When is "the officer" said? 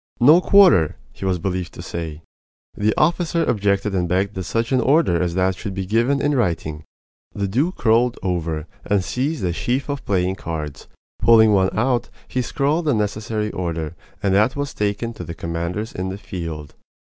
2.75-3.43